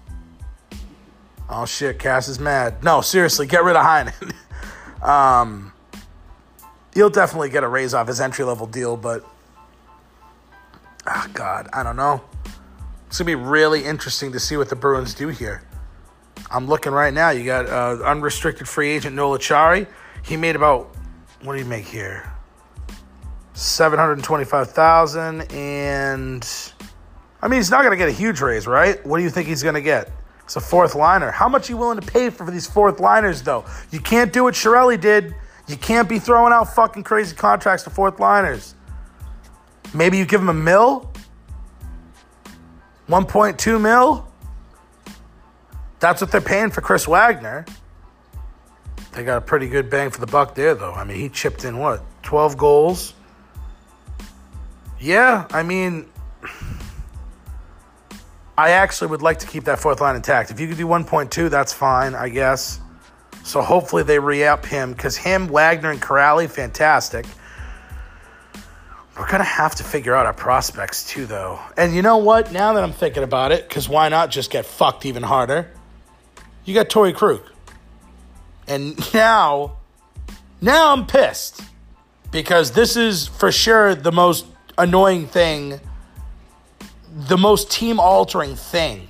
Oh 1.50 1.66
shit, 1.66 2.00
Cass 2.00 2.28
is 2.28 2.38
mad. 2.38 2.84
No, 2.84 3.00
seriously, 3.00 3.48
get 3.48 3.64
rid 3.64 3.78
of 3.78 3.86
Heinen. 3.86 4.34
um, 5.08 5.72
he'll 6.96 7.12
definitely 7.12 7.50
get 7.50 7.64
a 7.64 7.68
raise 7.68 7.94
off 7.94 8.08
his 8.08 8.20
entry 8.20 8.44
level 8.44 8.66
deal, 8.66 8.98
but 8.98 9.24
oh 11.06 11.28
god, 11.34 11.70
I 11.72 11.84
don't 11.84 11.96
know. 11.98 12.22
It's 13.08 13.20
gonna 13.20 13.28
be 13.28 13.36
really 13.36 13.86
interesting 13.86 14.32
to 14.32 14.40
see 14.40 14.58
what 14.58 14.70
the 14.70 14.76
Bruins 14.76 15.14
do 15.14 15.28
here. 15.28 15.62
I'm 16.50 16.68
looking 16.68 16.92
right 16.92 17.14
now. 17.14 17.30
You 17.30 17.46
got 17.46 17.68
uh, 17.68 18.04
unrestricted 18.04 18.68
free 18.68 18.90
agent 18.90 19.16
Noel 19.16 19.38
Acciari. 19.38 19.88
He 20.24 20.38
made 20.38 20.56
about 20.56 20.96
what 21.44 21.54
do 21.54 21.60
you 21.60 21.66
make 21.66 21.86
here? 21.86 22.32
Seven 23.54 24.00
hundred 24.00 24.24
twenty-five 24.24 24.72
thousand, 24.72 25.42
and 25.52 26.48
I 27.42 27.48
mean 27.48 27.60
he's 27.60 27.70
not 27.70 27.84
gonna 27.84 27.98
get 27.98 28.10
a 28.10 28.14
huge 28.14 28.42
raise, 28.42 28.66
right? 28.66 29.06
What 29.06 29.18
do 29.18 29.24
you 29.24 29.30
think 29.30 29.48
he's 29.48 29.64
gonna 29.64 29.82
get? 29.82 30.12
It's 30.44 30.56
a 30.56 30.62
fourth 30.62 30.94
liner. 30.94 31.32
How 31.32 31.50
much 31.50 31.70
are 31.70 31.74
you 31.74 31.78
willing 31.78 32.00
to 32.00 32.06
pay 32.06 32.30
for 32.30 32.50
these 32.52 32.68
fourth 32.68 33.00
liners, 33.00 33.42
though? 33.42 33.66
You 33.92 34.00
can't 34.00 34.32
do 34.32 34.44
what 34.44 34.54
Chiarelli 34.54 35.00
did. 35.00 35.36
You 35.68 35.78
can't 35.78 36.08
be 36.08 36.20
throwing 36.20 36.54
out 36.54 36.76
fucking 36.76 37.04
crazy 37.04 37.36
contracts 37.36 37.84
to 37.84 37.90
fourth 37.90 38.20
liners. 38.20 38.76
Maybe 39.94 40.18
you 40.18 40.26
give 40.26 40.42
them 40.42 40.50
a 40.50 40.54
mill? 40.54 41.12
1.2 43.08 43.82
mil? 43.82 44.28
That's 46.00 46.22
what 46.22 46.32
they're 46.32 46.42
paying 46.42 46.70
for 46.70 46.82
Chris 46.82 47.08
Wagner. 47.08 47.66
They 49.14 49.24
got 49.24 49.38
a 49.38 49.42
pretty 49.42 49.70
good 49.70 49.90
bang 49.90 50.10
for 50.10 50.20
the 50.20 50.28
buck 50.28 50.56
there, 50.56 50.76
though. 50.76 50.94
I 50.94 51.04
mean, 51.04 51.18
he 51.18 51.30
chipped 51.30 51.64
in 51.64 51.78
what? 51.78 52.04
12 52.24 52.58
goals? 52.58 53.14
Yeah, 55.00 55.48
I 55.52 55.64
mean, 55.64 56.10
I 58.58 58.72
actually 58.72 59.08
would 59.08 59.22
like 59.22 59.40
to 59.40 59.48
keep 59.48 59.66
that 59.66 59.80
fourth 59.80 60.02
line 60.02 60.16
intact. 60.16 60.52
If 60.52 60.60
you 60.60 60.68
could 60.68 60.78
do 60.78 60.88
1.2, 60.88 61.50
that's 61.50 61.74
fine, 61.74 62.14
I 62.14 62.30
guess. 62.30 62.80
So 63.46 63.62
hopefully 63.62 64.02
they 64.02 64.18
re 64.18 64.44
up 64.44 64.66
him 64.66 64.92
because 64.92 65.16
him, 65.16 65.48
Wagner, 65.48 65.92
and 65.92 66.02
Kuraly, 66.02 66.50
fantastic. 66.50 67.28
We're 69.16 69.28
going 69.28 69.38
to 69.38 69.44
have 69.44 69.76
to 69.76 69.84
figure 69.84 70.16
out 70.16 70.26
our 70.26 70.34
prospects 70.34 71.08
too, 71.08 71.28
though. 71.28 71.60
And 71.78 71.96
you 71.96 72.02
know 72.02 72.18
what? 72.18 72.52
Now 72.52 72.74
that 72.74 72.84
I'm 72.84 72.92
thinking 72.92 73.24
about 73.24 73.52
it, 73.52 73.70
because 73.70 73.88
why 73.88 74.10
not 74.10 74.32
just 74.32 74.50
get 74.50 74.66
fucked 74.66 75.06
even 75.06 75.22
harder? 75.22 75.70
You 76.66 76.74
got 76.74 76.90
Torey 76.90 77.14
Krug. 77.14 77.44
And 78.68 78.98
now, 79.14 79.78
now 80.60 80.92
I'm 80.92 81.06
pissed 81.06 81.62
because 82.32 82.72
this 82.72 82.98
is 82.98 83.28
for 83.28 83.52
sure 83.52 83.94
the 83.94 84.12
most 84.12 84.48
annoying 84.78 85.28
thing 85.28 85.80
the 87.16 87.38
most 87.38 87.72
team 87.72 88.00
altering 88.00 88.58
thing. 88.58 89.08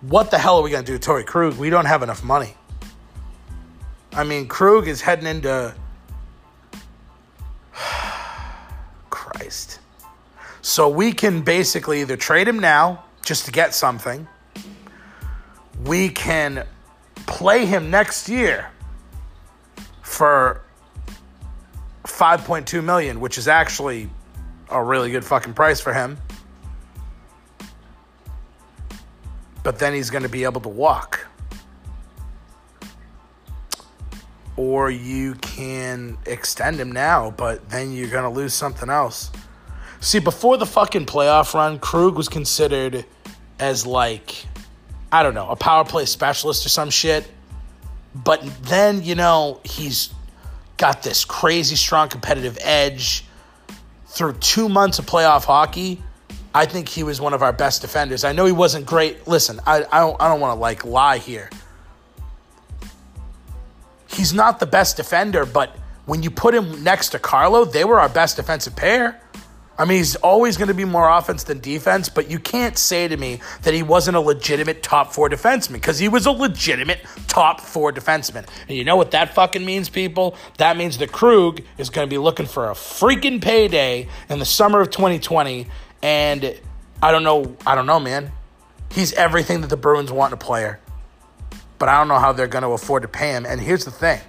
What 0.00 0.30
the 0.30 0.38
hell 0.38 0.58
are 0.58 0.62
we 0.62 0.70
going 0.70 0.84
to 0.84 0.92
do, 0.92 0.98
Torey 0.98 1.26
Krug? 1.26 1.58
We 1.58 1.68
don't 1.68 1.84
have 1.84 2.02
enough 2.02 2.24
money. 2.24 2.54
I 4.14 4.24
mean, 4.24 4.48
Krug 4.48 4.88
is 4.88 5.00
heading 5.00 5.26
into. 5.26 5.74
Christ. 9.10 9.80
So 10.62 10.88
we 10.88 11.12
can 11.12 11.42
basically 11.42 12.00
either 12.00 12.16
trade 12.16 12.48
him 12.48 12.58
now 12.58 13.04
just 13.24 13.44
to 13.46 13.52
get 13.52 13.74
something. 13.74 14.26
We 15.84 16.08
can 16.08 16.66
play 17.26 17.66
him 17.66 17.90
next 17.90 18.28
year 18.28 18.70
for 20.02 20.62
5.2 22.04 22.82
million, 22.82 23.20
which 23.20 23.36
is 23.36 23.48
actually 23.48 24.08
a 24.70 24.82
really 24.82 25.10
good 25.10 25.24
fucking 25.24 25.54
price 25.54 25.80
for 25.80 25.92
him. 25.92 26.16
but 29.64 29.78
then 29.78 29.94
he's 29.94 30.10
going 30.10 30.22
to 30.22 30.28
be 30.28 30.44
able 30.44 30.60
to 30.60 30.68
walk. 30.68 31.26
Or 34.56 34.90
you 34.90 35.34
can 35.34 36.16
extend 36.26 36.78
him 36.78 36.92
now, 36.92 37.30
but 37.32 37.68
then 37.70 37.92
you're 37.92 38.10
going 38.10 38.22
to 38.22 38.28
lose 38.28 38.54
something 38.54 38.88
else. 38.88 39.30
See, 40.00 40.18
before 40.20 40.56
the 40.56 40.66
fucking 40.66 41.06
playoff 41.06 41.54
run, 41.54 41.78
Krug 41.78 42.16
was 42.16 42.28
considered 42.28 43.04
as 43.58 43.86
like, 43.86 44.46
I 45.10 45.22
don't 45.22 45.34
know, 45.34 45.48
a 45.48 45.56
power 45.56 45.84
play 45.84 46.04
specialist 46.04 46.66
or 46.66 46.68
some 46.68 46.90
shit. 46.90 47.28
But 48.14 48.42
then, 48.62 49.02
you 49.02 49.16
know, 49.16 49.60
he's 49.64 50.14
got 50.76 51.02
this 51.02 51.24
crazy 51.24 51.76
strong 51.76 52.08
competitive 52.08 52.58
edge 52.60 53.24
through 54.14 54.34
two 54.34 54.68
months 54.68 55.00
of 55.00 55.06
playoff 55.06 55.44
hockey, 55.44 56.00
I 56.54 56.66
think 56.66 56.88
he 56.88 57.02
was 57.02 57.20
one 57.20 57.34
of 57.34 57.42
our 57.42 57.52
best 57.52 57.82
defenders. 57.82 58.22
I 58.22 58.32
know 58.32 58.46
he 58.46 58.52
wasn't 58.52 58.86
great. 58.86 59.26
Listen, 59.26 59.58
I, 59.66 59.84
I 59.90 59.98
don't 59.98 60.22
I 60.22 60.28
don't 60.28 60.40
want 60.40 60.56
to 60.56 60.60
like 60.60 60.84
lie 60.84 61.18
here. 61.18 61.50
He's 64.14 64.32
not 64.32 64.60
the 64.60 64.66
best 64.66 64.96
defender, 64.96 65.44
but 65.44 65.76
when 66.06 66.22
you 66.22 66.30
put 66.30 66.54
him 66.54 66.84
next 66.84 67.10
to 67.10 67.18
Carlo, 67.18 67.64
they 67.64 67.84
were 67.84 67.98
our 67.98 68.08
best 68.08 68.36
defensive 68.36 68.76
pair. 68.76 69.20
I 69.76 69.84
mean, 69.86 69.98
he's 69.98 70.14
always 70.16 70.56
going 70.56 70.68
to 70.68 70.74
be 70.74 70.84
more 70.84 71.08
offense 71.08 71.42
than 71.42 71.58
defense, 71.58 72.08
but 72.08 72.30
you 72.30 72.38
can't 72.38 72.78
say 72.78 73.08
to 73.08 73.16
me 73.16 73.40
that 73.62 73.74
he 73.74 73.82
wasn't 73.82 74.16
a 74.16 74.20
legitimate 74.20 74.84
top 74.84 75.12
four 75.12 75.28
defenseman 75.28 75.74
because 75.74 75.98
he 75.98 76.08
was 76.08 76.26
a 76.26 76.30
legitimate 76.30 77.00
top 77.26 77.60
four 77.60 77.92
defenseman. 77.92 78.46
And 78.68 78.78
you 78.78 78.84
know 78.84 78.94
what 78.94 79.10
that 79.10 79.34
fucking 79.34 79.64
means, 79.64 79.88
people? 79.88 80.36
That 80.58 80.76
means 80.76 80.98
that 80.98 81.10
Krug 81.10 81.62
is 81.76 81.90
going 81.90 82.06
to 82.06 82.10
be 82.10 82.18
looking 82.18 82.46
for 82.46 82.70
a 82.70 82.74
freaking 82.74 83.42
payday 83.42 84.08
in 84.28 84.38
the 84.38 84.44
summer 84.44 84.80
of 84.80 84.90
2020. 84.90 85.66
And 86.02 86.60
I 87.02 87.10
don't 87.10 87.24
know, 87.24 87.56
I 87.66 87.74
don't 87.74 87.86
know, 87.86 87.98
man. 87.98 88.30
He's 88.92 89.12
everything 89.14 89.60
that 89.62 89.70
the 89.70 89.76
Bruins 89.76 90.12
want 90.12 90.30
in 90.30 90.34
a 90.34 90.40
player. 90.40 90.78
But 91.78 91.88
I 91.88 91.98
don't 91.98 92.08
know 92.08 92.18
how 92.18 92.32
they're 92.32 92.46
going 92.46 92.62
to 92.62 92.70
afford 92.70 93.02
to 93.02 93.08
pay 93.08 93.30
him. 93.30 93.44
And 93.46 93.60
here's 93.60 93.84
the 93.84 93.90
thing 93.90 94.20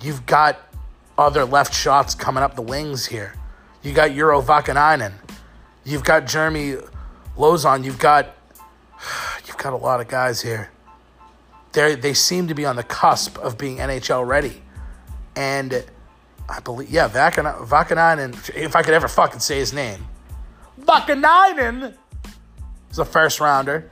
you've 0.00 0.26
got 0.26 0.60
other 1.16 1.44
left 1.44 1.74
shots 1.74 2.14
coming 2.14 2.42
up 2.42 2.54
the 2.54 2.62
wings 2.62 3.06
here. 3.06 3.34
You 3.82 3.92
got 3.92 4.10
Urho 4.10 4.44
Vaakanainen. 4.44 5.12
You've 5.84 6.04
got 6.04 6.26
Jeremy 6.26 6.76
Lauzon. 7.36 7.84
You've 7.84 7.98
got 7.98 8.34
you've 9.46 9.56
got 9.56 9.72
a 9.72 9.76
lot 9.76 10.00
of 10.00 10.08
guys 10.08 10.42
here. 10.42 10.70
They 11.72 11.94
they 11.94 12.14
seem 12.14 12.48
to 12.48 12.54
be 12.54 12.64
on 12.64 12.76
the 12.76 12.82
cusp 12.82 13.38
of 13.38 13.58
being 13.58 13.78
NHL 13.78 14.26
ready, 14.26 14.62
and 15.36 15.84
I 16.48 16.60
believe 16.60 16.90
yeah 16.90 17.08
Vaakanainen. 17.08 18.54
If 18.54 18.76
I 18.76 18.82
could 18.82 18.94
ever 18.94 19.08
fucking 19.08 19.40
say 19.40 19.58
his 19.58 19.72
name, 19.72 20.06
Vaakanainen 20.80 21.94
is 22.90 22.98
a 22.98 23.04
first 23.04 23.40
rounder. 23.40 23.90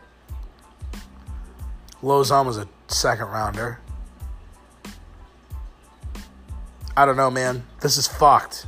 Lauzon 2.06 2.46
was 2.46 2.56
a 2.56 2.68
second 2.88 3.26
rounder. 3.26 3.80
I 6.96 7.04
don't 7.04 7.16
know, 7.16 7.30
man. 7.30 7.64
This 7.80 7.98
is 7.98 8.06
fucked 8.06 8.66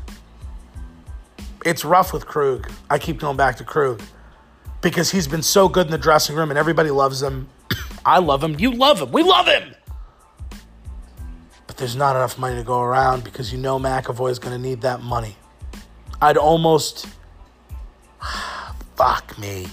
it's 1.64 1.84
rough 1.84 2.12
with 2.12 2.26
Krug. 2.26 2.70
I 2.88 2.98
keep 2.98 3.20
going 3.20 3.36
back 3.36 3.56
to 3.56 3.64
Krug 3.64 4.02
because 4.80 5.10
he's 5.10 5.28
been 5.28 5.42
so 5.42 5.68
good 5.68 5.86
in 5.86 5.92
the 5.92 5.98
dressing 5.98 6.36
room 6.36 6.50
and 6.50 6.58
everybody 6.58 6.90
loves 6.90 7.22
him. 7.22 7.48
I 8.06 8.18
love 8.18 8.42
him. 8.42 8.58
You 8.58 8.72
love 8.72 9.02
him. 9.02 9.12
We 9.12 9.22
love 9.22 9.46
him. 9.46 9.74
But 11.66 11.76
there's 11.76 11.96
not 11.96 12.16
enough 12.16 12.38
money 12.38 12.56
to 12.56 12.64
go 12.64 12.80
around 12.80 13.24
because 13.24 13.52
you 13.52 13.58
know 13.58 13.78
McAvoy 13.78 14.30
is 14.30 14.38
going 14.38 14.56
to 14.56 14.62
need 14.62 14.80
that 14.82 15.02
money. 15.02 15.36
I'd 16.20 16.36
almost. 16.36 17.06
Fuck 18.96 19.38
me. 19.38 19.68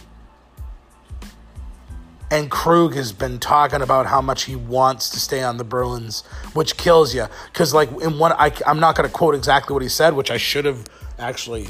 And 2.36 2.52
Krug 2.52 2.96
has 2.96 3.14
been 3.14 3.40
talking 3.40 3.82
about 3.82 4.08
how 4.08 4.20
much 4.20 4.44
he 4.44 4.58
wants 4.58 5.10
to 5.12 5.22
stay 5.22 5.42
on 5.42 5.56
the 5.56 5.64
Bruins, 5.64 6.26
which 6.52 6.76
kills 6.76 7.16
you. 7.16 7.28
Because, 7.54 7.74
like, 7.74 7.90
in 8.02 8.20
one, 8.20 8.34
I, 8.34 8.52
I'm 8.68 8.82
not 8.82 8.98
going 8.98 9.08
to 9.08 9.14
quote 9.14 9.36
exactly 9.36 9.74
what 9.74 9.82
he 9.82 9.88
said, 9.88 10.14
which 10.16 10.30
I 10.30 10.36
should 10.36 10.66
have 10.66 10.86
actually 11.18 11.68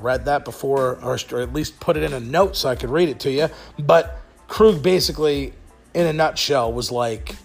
read 0.00 0.24
that 0.24 0.46
before, 0.46 0.96
or, 1.02 1.18
or 1.32 1.40
at 1.42 1.52
least 1.52 1.80
put 1.80 1.98
it 1.98 2.02
in 2.02 2.14
a 2.14 2.20
note 2.20 2.56
so 2.56 2.70
I 2.70 2.76
could 2.76 2.88
read 2.88 3.10
it 3.10 3.20
to 3.20 3.30
you. 3.30 3.48
But 3.78 4.18
Krug 4.48 4.82
basically, 4.82 5.52
in 5.92 6.06
a 6.06 6.14
nutshell, 6.14 6.72
was 6.72 6.90
like, 6.90 7.36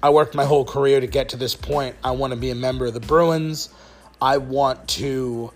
I 0.00 0.10
worked 0.10 0.36
my 0.36 0.44
whole 0.44 0.64
career 0.64 1.00
to 1.00 1.08
get 1.08 1.30
to 1.30 1.36
this 1.36 1.56
point. 1.56 1.96
I 2.04 2.12
want 2.12 2.32
to 2.32 2.38
be 2.38 2.50
a 2.50 2.54
member 2.54 2.86
of 2.86 2.94
the 2.94 3.00
Bruins. 3.00 3.70
I 4.22 4.36
want 4.36 4.86
to 4.90 5.52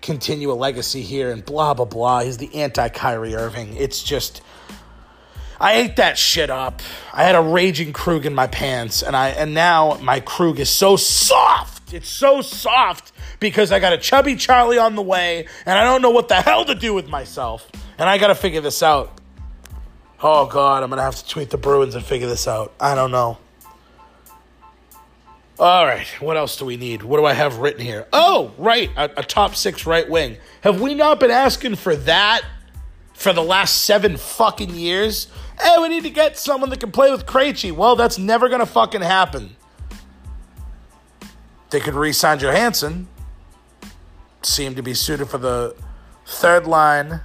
continue 0.00 0.52
a 0.52 0.54
legacy 0.54 1.02
here 1.02 1.32
and 1.32 1.44
blah, 1.44 1.74
blah, 1.74 1.86
blah. 1.86 2.20
He's 2.20 2.36
the 2.36 2.54
anti 2.54 2.88
Kyrie 2.88 3.34
Irving. 3.34 3.76
It's 3.76 4.00
just. 4.00 4.42
I 5.62 5.74
ate 5.74 5.96
that 5.96 6.18
shit 6.18 6.50
up. 6.50 6.82
I 7.12 7.22
had 7.22 7.36
a 7.36 7.40
raging 7.40 7.92
Krug 7.92 8.26
in 8.26 8.34
my 8.34 8.48
pants, 8.48 9.02
and 9.02 9.16
I 9.16 9.28
and 9.28 9.54
now 9.54 9.96
my 10.02 10.18
Krug 10.18 10.58
is 10.58 10.68
so 10.68 10.96
soft. 10.96 11.94
It's 11.94 12.08
so 12.08 12.42
soft 12.42 13.12
because 13.38 13.70
I 13.70 13.78
got 13.78 13.92
a 13.92 13.98
chubby 13.98 14.34
Charlie 14.36 14.78
on 14.78 14.94
the 14.94 15.02
way 15.02 15.46
and 15.66 15.78
I 15.78 15.84
don't 15.84 16.00
know 16.00 16.10
what 16.10 16.28
the 16.28 16.40
hell 16.40 16.64
to 16.64 16.74
do 16.74 16.94
with 16.94 17.08
myself. 17.08 17.70
And 17.98 18.08
I 18.08 18.18
got 18.18 18.28
to 18.28 18.34
figure 18.34 18.60
this 18.60 18.82
out. 18.82 19.20
Oh, 20.22 20.46
God, 20.46 20.82
I'm 20.82 20.90
to 20.90 21.02
have 21.02 21.16
to 21.16 21.28
tweet 21.28 21.50
the 21.50 21.58
Bruins 21.58 21.94
and 21.94 22.04
figure 22.04 22.28
this 22.28 22.48
out. 22.48 22.72
I 22.80 22.94
don't 22.94 23.10
know. 23.10 23.38
All 25.58 25.84
right, 25.84 26.06
what 26.18 26.36
else 26.36 26.56
do 26.56 26.64
we 26.64 26.76
need? 26.76 27.02
What 27.02 27.18
do 27.18 27.24
I 27.24 27.34
have 27.34 27.58
written 27.58 27.84
here? 27.84 28.06
Oh, 28.12 28.52
right, 28.56 28.90
a, 28.96 29.20
a 29.20 29.22
top 29.22 29.54
six 29.54 29.84
right 29.84 30.08
wing. 30.08 30.38
Have 30.62 30.80
we 30.80 30.94
not 30.94 31.20
been 31.20 31.30
asking 31.30 31.76
for 31.76 31.94
that 31.94 32.42
for 33.22 33.32
the 33.32 33.42
last 33.42 33.82
seven 33.84 34.16
fucking 34.16 34.74
years? 34.74 35.28
Hey, 35.60 35.76
we 35.80 35.88
need 35.88 36.02
to 36.02 36.10
get 36.10 36.38
someone 36.38 36.70
that 36.70 36.80
can 36.80 36.92
play 36.92 37.10
with 37.10 37.24
Krejci. 37.24 37.72
Well, 37.72 37.96
that's 37.96 38.18
never 38.18 38.48
gonna 38.48 38.66
fucking 38.66 39.02
happen. 39.02 39.56
They 41.70 41.80
could 41.80 41.94
re-sign 41.94 42.38
Johansson 42.38 43.08
seemed 44.42 44.76
to 44.76 44.82
be 44.82 44.92
suited 44.92 45.28
for 45.28 45.38
the 45.38 45.74
third 46.26 46.66
line 46.66 47.20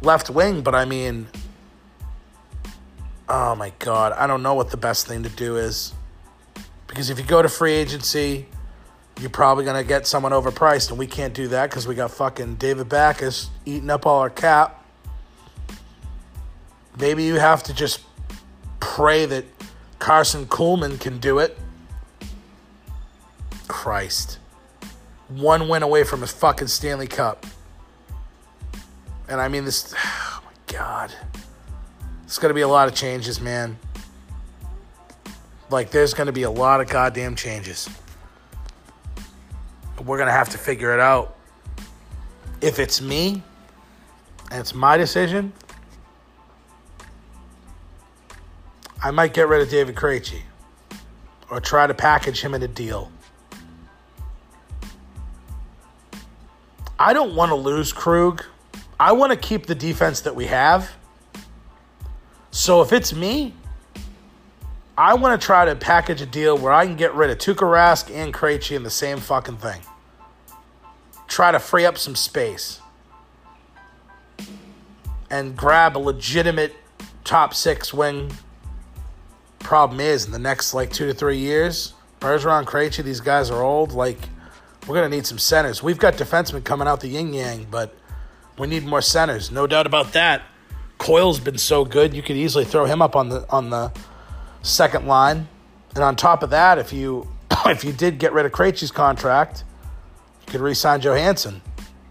left 0.00 0.30
wing, 0.30 0.62
but 0.62 0.74
I 0.74 0.84
mean, 0.84 1.28
oh 3.28 3.54
my 3.54 3.72
God, 3.78 4.12
I 4.12 4.26
don't 4.26 4.42
know 4.42 4.54
what 4.54 4.70
the 4.70 4.76
best 4.76 5.06
thing 5.06 5.22
to 5.22 5.28
do 5.28 5.56
is. 5.56 5.92
Because 6.86 7.10
if 7.10 7.18
you 7.18 7.24
go 7.24 7.42
to 7.42 7.48
free 7.48 7.72
agency, 7.72 8.46
you're 9.20 9.30
probably 9.30 9.64
going 9.64 9.82
to 9.82 9.86
get 9.86 10.06
someone 10.06 10.32
overpriced, 10.32 10.90
and 10.90 10.98
we 10.98 11.06
can't 11.06 11.32
do 11.32 11.48
that 11.48 11.70
because 11.70 11.86
we 11.86 11.94
got 11.94 12.10
fucking 12.10 12.56
David 12.56 12.88
Backes 12.88 13.50
eating 13.64 13.90
up 13.90 14.04
all 14.06 14.20
our 14.20 14.30
cap. 14.30 14.81
Maybe 16.98 17.24
you 17.24 17.36
have 17.36 17.62
to 17.64 17.74
just 17.74 18.00
pray 18.80 19.26
that 19.26 19.44
Karson 19.98 20.46
Kuhlman 20.46 21.00
can 21.00 21.18
do 21.18 21.38
it. 21.38 21.58
Christ 23.68 24.38
one 25.40 25.68
win 25.68 25.82
away 25.82 26.04
from 26.04 26.20
his 26.20 26.32
fucking 26.32 26.68
Stanley 26.68 27.06
Cup. 27.06 27.46
And 29.28 29.40
I 29.40 29.48
mean, 29.48 29.64
this, 29.64 29.94
oh 30.04 30.42
my 30.44 30.72
God. 30.72 31.12
It's 32.24 32.38
going 32.38 32.50
to 32.50 32.54
be 32.54 32.62
a 32.62 32.68
lot 32.68 32.88
of 32.88 32.94
changes, 32.94 33.40
man. 33.40 33.78
Like, 35.70 35.90
there's 35.90 36.14
going 36.14 36.26
to 36.26 36.32
be 36.32 36.42
a 36.42 36.50
lot 36.50 36.80
of 36.80 36.88
goddamn 36.88 37.34
changes. 37.34 37.88
We're 40.04 40.16
going 40.16 40.26
to 40.26 40.32
have 40.32 40.48
to 40.50 40.58
figure 40.58 40.92
it 40.92 41.00
out. 41.00 41.36
If 42.60 42.78
it's 42.78 43.00
me 43.00 43.42
and 44.50 44.60
it's 44.60 44.74
my 44.74 44.96
decision, 44.96 45.52
I 49.04 49.10
might 49.10 49.34
get 49.34 49.48
rid 49.48 49.60
of 49.62 49.68
David 49.68 49.94
Krejci 49.96 50.42
or 51.50 51.60
try 51.60 51.86
to 51.86 51.94
package 51.94 52.40
him 52.40 52.54
in 52.54 52.62
a 52.62 52.68
deal. 52.68 53.10
I 56.98 57.12
don't 57.12 57.34
want 57.34 57.50
to 57.50 57.56
lose 57.56 57.92
Krug. 57.92 58.44
I 59.00 59.12
want 59.12 59.32
to 59.32 59.36
keep 59.36 59.66
the 59.66 59.74
defense 59.74 60.20
that 60.20 60.36
we 60.36 60.46
have. 60.46 60.88
So 62.52 62.80
if 62.80 62.92
it's 62.92 63.12
me, 63.12 63.54
I 64.96 65.14
want 65.14 65.40
to 65.40 65.44
try 65.44 65.64
to 65.64 65.74
package 65.74 66.20
a 66.20 66.26
deal 66.26 66.56
where 66.56 66.72
I 66.72 66.86
can 66.86 66.96
get 66.96 67.12
rid 67.14 67.30
of 67.30 67.38
Tuukka 67.38 67.66
Rask 67.66 68.14
and 68.14 68.32
Krejci 68.32 68.76
in 68.76 68.84
the 68.84 68.90
same 68.90 69.18
fucking 69.18 69.56
thing. 69.56 69.80
Try 71.26 71.50
to 71.50 71.58
free 71.58 71.84
up 71.84 71.98
some 71.98 72.14
space 72.14 72.78
and 75.28 75.56
grab 75.56 75.96
a 75.96 75.98
legitimate 75.98 76.76
top 77.24 77.54
six 77.54 77.92
wing. 77.92 78.30
Problem 79.62 80.00
is, 80.00 80.26
in 80.26 80.32
the 80.32 80.38
next 80.38 80.74
like 80.74 80.92
two 80.92 81.06
to 81.06 81.14
three 81.14 81.38
years, 81.38 81.94
Bergeron, 82.20 82.64
Krejci, 82.64 83.02
these 83.02 83.20
guys 83.20 83.50
are 83.50 83.62
old. 83.62 83.92
Like 83.92 84.18
we're 84.86 85.00
to 85.00 85.08
need 85.08 85.26
some 85.26 85.38
centers. 85.38 85.82
We've 85.82 85.98
got 85.98 86.14
defensemen 86.14 86.64
coming 86.64 86.88
out 86.88 87.00
the 87.00 87.08
yin 87.08 87.32
yang, 87.32 87.66
but 87.70 87.94
we 88.58 88.66
need 88.66 88.84
more 88.84 89.02
centers. 89.02 89.50
No 89.50 89.66
doubt 89.66 89.86
about 89.86 90.12
that. 90.12 90.42
Coyle's 90.98 91.40
been 91.40 91.58
so 91.58 91.84
good, 91.84 92.14
you 92.14 92.22
could 92.22 92.36
easily 92.36 92.64
throw 92.64 92.84
him 92.84 93.02
up 93.02 93.16
on 93.16 93.28
the 93.28 93.44
on 93.50 93.70
the 93.70 93.92
second 94.62 95.06
line. 95.06 95.48
And 95.94 96.04
on 96.04 96.16
top 96.16 96.42
of 96.42 96.50
that, 96.50 96.78
if 96.78 96.92
you 96.92 97.28
if 97.66 97.84
you 97.84 97.92
did 97.92 98.18
get 98.18 98.32
rid 98.32 98.46
of 98.46 98.52
Krejci's 98.52 98.92
contract, 98.92 99.64
you 100.46 100.52
could 100.52 100.60
re-sign 100.60 101.00
Johansson. 101.00 101.60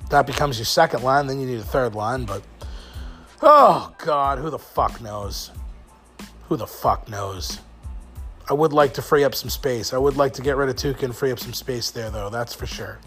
That 0.10 0.27
becomes 0.27 0.58
your 0.58 0.65
second 0.65 1.03
line. 1.03 1.27
Then 1.27 1.39
you 1.39 1.48
need 1.48 1.60
a 1.60 1.63
third 1.63 1.96
line. 1.96 2.25
But 2.25 2.43
oh 3.41 3.93
god, 3.98 4.39
who 4.39 4.50
the 4.50 4.60
fuck 4.60 5.00
knows? 5.01 5.51
Who 6.51 6.58
the 6.58 6.67
fuck 6.67 7.08
knows? 7.08 7.62
I 8.50 8.53
would 8.53 8.74
like 8.74 8.93
to 8.96 9.01
free 9.01 9.24
up 9.24 9.34
some 9.34 9.50
space. 9.50 9.93
I 9.93 9.98
would 9.98 10.17
like 10.17 10.34
to 10.34 10.41
get 10.41 10.58
rid 10.58 10.67
of 10.67 10.75
Tuukka 10.75 11.03
and 11.03 11.15
free 11.15 11.31
up 11.31 11.39
some 11.39 11.53
space 11.53 11.91
there, 11.91 12.10
though. 12.10 12.29
That's 12.29 12.53
for 12.53 12.65
sure. 12.65 13.00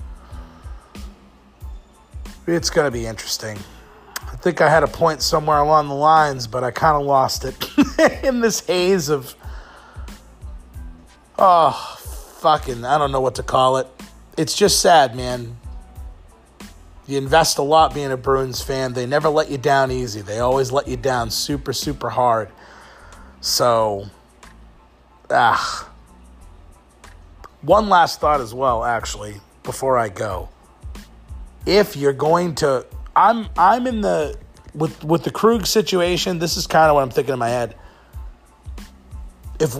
It's 2.46 2.70
going 2.70 2.86
to 2.86 2.90
be 2.90 3.04
interesting. 3.04 3.58
I 4.18 4.36
think 4.36 4.62
I 4.62 4.70
had 4.70 4.82
a 4.82 4.88
point 4.88 5.20
somewhere 5.20 5.58
along 5.58 5.88
the 5.88 5.94
lines, 5.94 6.46
but 6.46 6.64
I 6.64 6.70
kind 6.70 6.96
of 6.96 7.02
lost 7.04 7.44
it 7.44 8.24
in 8.24 8.40
this 8.40 8.64
haze 8.66 9.10
of. 9.10 9.34
Oh, 11.38 11.98
fucking. 12.38 12.82
I 12.86 12.96
don't 12.96 13.12
know 13.12 13.20
what 13.20 13.34
to 13.34 13.42
call 13.42 13.76
it. 13.76 13.88
It's 14.38 14.56
just 14.56 14.80
sad, 14.80 15.14
man. 15.14 15.58
You 17.06 17.18
invest 17.18 17.58
a 17.58 17.62
lot 17.62 17.92
being 17.92 18.10
a 18.10 18.16
Bruins 18.16 18.62
fan. 18.62 18.94
They 18.94 19.04
never 19.04 19.28
let 19.28 19.50
you 19.50 19.58
down 19.58 19.90
easy. 19.90 20.22
They 20.22 20.38
always 20.38 20.72
let 20.72 20.88
you 20.88 20.96
down 20.96 21.28
super, 21.28 21.74
super 21.74 22.08
hard. 22.08 22.48
So, 23.44 24.06
ah. 25.28 25.90
One 27.60 27.90
last 27.90 28.18
thought 28.18 28.40
as 28.40 28.54
well, 28.54 28.82
actually, 28.82 29.34
before 29.62 29.98
I 29.98 30.08
go. 30.08 30.48
If 31.66 31.94
you're 31.94 32.14
going 32.14 32.54
to, 32.56 32.86
I'm 33.14 33.48
I'm 33.58 33.86
in 33.86 34.00
the 34.00 34.38
with 34.74 35.04
with 35.04 35.24
the 35.24 35.30
Krug 35.30 35.66
situation. 35.66 36.38
This 36.38 36.56
is 36.56 36.66
kind 36.66 36.88
of 36.88 36.94
what 36.94 37.02
I'm 37.02 37.10
thinking 37.10 37.34
in 37.34 37.38
my 37.38 37.50
head. 37.50 37.76
If 39.60 39.76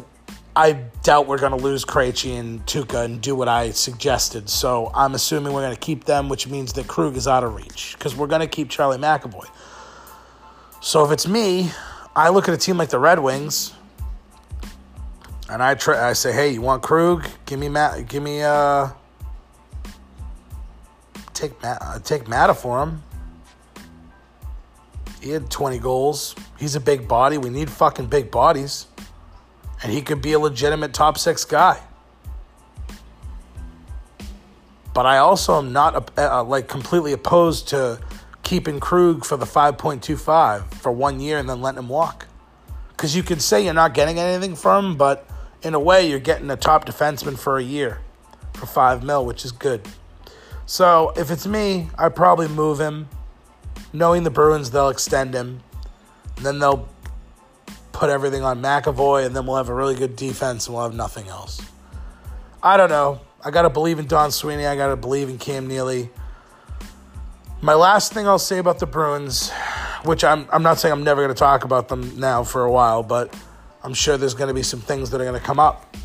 I 0.55 0.73
doubt 1.03 1.27
we're 1.27 1.39
going 1.39 1.59
to 1.59 1.65
lose 1.65 1.87
Krejci 1.87 2.39
and 2.39 2.65
Tuukka 2.67 3.07
and 3.07 3.23
do 3.23 3.35
what 3.35 3.49
I 3.49 3.71
suggested. 3.71 4.51
So 4.51 4.91
I'm 4.95 5.15
assuming 5.15 5.55
we're 5.55 5.63
going 5.63 5.75
to 5.75 5.81
keep 5.81 6.05
them, 6.05 6.29
which 6.29 6.47
means 6.47 6.75
that 6.75 6.87
Krug 6.87 7.17
is 7.17 7.27
out 7.27 7.43
of 7.43 7.55
reach 7.55 7.95
because 7.97 8.15
we're 8.15 8.27
going 8.27 8.43
to 8.43 8.47
keep 8.47 8.69
Charlie 8.69 8.99
McAvoy. 8.99 9.49
So 10.83 11.03
if 11.03 11.11
it's 11.13 11.27
me, 11.27 11.71
I 12.17 12.29
look 12.29 12.49
at 12.49 12.55
a 12.55 12.59
team 12.59 12.79
like 12.79 12.91
the 12.91 12.99
Red 12.99 13.19
Wings, 13.19 13.73
and 15.49 15.63
I 15.63 15.75
try. 15.75 16.11
I 16.11 16.13
say, 16.13 16.33
"Hey, 16.33 16.53
you 16.53 16.61
want 16.61 16.83
Krug? 16.83 17.27
Give 17.47 17.59
me 17.59 17.69
Matt. 17.69 18.07
Give 18.09 18.23
me 18.23 18.43
uh, 18.43 18.89
take 21.33 21.61
Matt. 21.63 21.79
Uh, 21.81 21.99
take 21.99 22.25
Mantha 22.25 22.57
for 22.57 22.83
him. 22.83 23.03
He 25.21 25.31
had 25.31 25.51
20 25.51 25.79
goals. 25.79 26.35
He's 26.59 26.77
a 26.77 26.81
big 26.81 27.09
body. 27.09 27.39
We 27.39 27.51
need 27.51 27.71
fucking 27.71 28.07
big 28.07 28.31
bodies." 28.31 28.87
and 29.85 29.93
he 29.93 30.01
could 30.01 30.23
be 30.23 30.33
a 30.33 30.39
legitimate 30.39 30.95
top 30.95 31.19
six 31.19 31.45
guy. 31.45 31.79
But 34.95 35.05
I 35.05 35.19
also 35.19 35.59
am 35.59 35.73
not 35.75 36.11
uh, 36.19 36.43
like 36.43 36.69
completely 36.69 37.13
opposed 37.13 37.69
to 37.69 38.01
keeping 38.45 38.79
Krug 38.79 39.25
for 39.25 39.37
the 39.37 39.47
5.25 39.47 40.75
for 40.75 40.93
one 40.93 41.19
year 41.19 41.39
and 41.39 41.49
then 41.49 41.61
letting 41.61 41.79
him 41.79 41.89
walk. 41.89 42.29
Because 42.91 43.17
you 43.17 43.23
could 43.23 43.43
say 43.43 43.65
you're 43.65 43.75
not 43.75 43.95
getting 43.95 44.19
anything 44.19 44.55
from 44.55 44.87
him, 44.87 44.97
but 44.97 45.29
in 45.63 45.75
a 45.75 45.81
way, 45.81 46.09
you're 46.09 46.21
getting 46.21 46.51
a 46.51 46.57
top 46.57 46.85
defenseman 46.85 47.39
for 47.39 47.59
a 47.59 47.63
year 47.63 48.01
for 48.53 48.67
five 48.67 49.03
mil, 49.03 49.25
which 49.25 49.45
is 49.45 49.53
good. 49.53 49.89
So 50.67 51.13
if 51.17 51.31
it's 51.31 51.47
me, 51.47 51.89
I'd 51.99 52.15
probably 52.15 52.49
move 52.49 52.79
him. 52.79 53.09
Knowing 53.93 54.23
the 54.23 54.31
Bruins, 54.31 54.71
they'll 54.71 54.89
extend 54.89 55.35
him. 55.35 55.63
Then 56.37 56.59
they'll 56.59 56.89
put 57.93 58.11
everything 58.11 58.43
on 58.43 58.61
McAvoy, 58.61 59.27
and 59.27 59.35
then 59.35 59.47
we'll 59.47 59.57
have 59.57 59.69
a 59.69 59.75
really 59.75 59.95
good 59.95 60.17
defense 60.17 60.67
and 60.67 60.75
we'll 60.75 60.85
have 60.85 60.95
nothing 60.95 61.29
else. 61.29 61.61
I 62.63 62.77
don't 62.77 62.91
know. 62.91 63.21
I 63.45 63.51
got 63.51 63.63
to 63.63 63.71
believe 63.71 63.99
in 63.99 64.07
Don 64.07 64.33
Sweeney. 64.33 64.67
I 64.67 64.75
got 64.75 64.89
to 64.89 64.97
believe 64.97 65.29
in 65.29 65.39
Cam 65.39 65.67
Neely. 65.67 66.11
My 67.65 67.73
last 67.73 68.13
thing 68.13 68.29
I'll 68.29 68.39
say 68.39 68.59
about 68.59 68.79
the 68.79 68.85
Bruins, 68.85 69.51
which 70.03 70.23
I'm, 70.23 70.47
I'm 70.53 70.63
not 70.63 70.79
saying 70.79 70.93
I'm 70.93 71.03
never 71.03 71.23
going 71.23 71.35
to 71.35 71.39
talk 71.39 71.65
about 71.65 71.89
them 71.89 72.21
now 72.21 72.45
for 72.45 72.63
a 72.63 72.71
while, 72.71 73.03
but 73.03 73.35
I'm 73.83 73.95
sure 73.95 74.19
there's 74.19 74.35
going 74.35 74.49
to 74.49 74.55
be 74.55 74.63
some 74.63 74.83
things 74.83 75.09
that 75.09 75.19
are 75.19 75.25
going 75.25 75.41
to 75.41 75.47
come 75.47 75.59
up. 75.59 75.97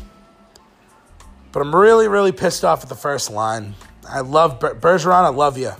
But 1.52 1.60
I'm 1.60 1.76
really, 1.76 2.08
really 2.08 2.32
pissed 2.32 2.64
off 2.64 2.82
at 2.82 2.88
the 2.88 2.94
first 2.94 3.30
line. 3.30 3.74
I 4.08 4.20
love 4.20 4.58
Ber- 4.58 4.74
Bergeron. 4.74 5.24
I 5.24 5.28
love 5.28 5.58
you, 5.58 5.72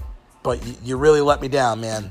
but 0.42 0.62
you, 0.66 0.74
you 0.84 0.96
really 0.98 1.22
let 1.22 1.40
me 1.40 1.48
down, 1.48 1.80
man. 1.80 2.10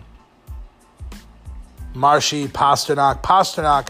Marshy, 1.93 2.47
Pastrnak. 2.47 3.21
Pastrnak, 3.21 3.89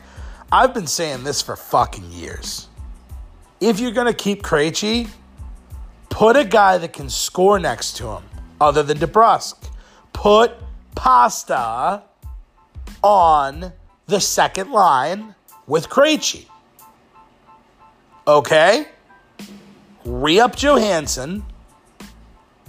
I've 0.51 0.73
been 0.73 0.87
saying 0.87 1.23
this 1.23 1.41
for 1.41 1.55
fucking 1.55 2.11
years. 2.11 2.67
If 3.61 3.79
you're 3.79 3.91
going 3.91 4.07
to 4.07 4.13
keep 4.13 4.43
Krejci, 4.43 5.07
put 6.09 6.35
a 6.35 6.43
guy 6.43 6.77
that 6.79 6.91
can 6.91 7.09
score 7.09 7.59
next 7.59 7.95
to 7.95 8.09
him, 8.09 8.23
other 8.59 8.83
than 8.83 8.97
DeBrusk. 8.97 9.67
Put 10.19 10.51
Pasta 10.95 12.03
on 13.01 13.71
the 14.07 14.19
second 14.19 14.69
line 14.69 15.33
with 15.65 15.87
Krejci. 15.87 16.45
Okay? 18.27 18.85
Re 20.03 20.41
up 20.41 20.57
Johansson. 20.57 21.45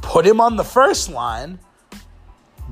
Put 0.01 0.25
him 0.25 0.41
on 0.41 0.55
the 0.55 0.63
first 0.63 1.11
line 1.11 1.59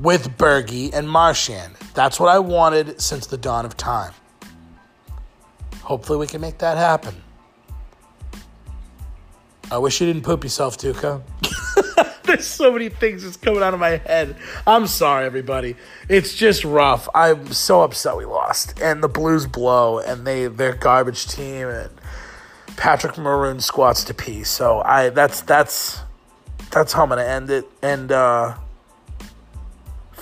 with 0.01 0.39
Bergie 0.39 0.95
and 0.95 1.11
Marchand. 1.11 1.75
That's 1.95 2.21
what 2.21 2.29
I 2.29 2.39
wanted 2.39 3.01
since 3.01 3.27
the 3.27 3.37
dawn 3.37 3.65
of 3.65 3.77
time. 3.77 4.13
Hopefully, 5.83 6.21
we 6.21 6.29
can 6.29 6.41
make 6.41 6.59
that 6.59 6.77
happen. 6.77 7.21
I 9.73 9.79
wish 9.79 10.01
you 10.01 10.07
didn't 10.07 10.23
poop 10.23 10.45
yourself, 10.45 10.79
Tuukka. 10.79 11.21
There's 12.37 12.47
so 12.47 12.73
many 12.73 12.89
things 12.89 13.25
that's 13.25 13.37
coming 13.37 13.63
out 13.63 13.75
of 13.75 13.81
my 13.81 13.97
head. 13.97 14.37
I'm 14.67 14.87
sorry, 14.87 15.27
everybody. 15.27 15.77
It's 16.09 16.35
just 16.35 16.65
rough. 16.65 17.09
I'm 17.15 17.53
so 17.53 17.83
upset 17.83 18.17
we 18.17 18.25
lost, 18.25 18.81
and 18.81 19.03
the 19.03 19.09
Blues 19.09 19.47
blow, 19.47 19.99
and 19.99 20.27
they 20.27 20.47
they're 20.47 20.75
garbage 20.75 21.27
team, 21.27 21.69
and 21.69 21.91
Patrick 22.77 23.19
Maroon 23.19 23.61
squats 23.61 24.05
to 24.05 24.15
pee. 24.15 24.45
So 24.45 24.81
I 24.81 25.09
that's 25.09 25.41
that's 25.41 26.01
that's 26.71 26.93
how 26.93 27.03
I'm 27.03 27.09
gonna 27.09 27.25
end 27.25 27.51
it. 27.51 27.65
And 27.83 28.13
uh, 28.13 28.57